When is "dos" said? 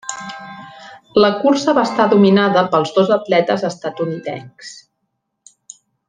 2.97-3.11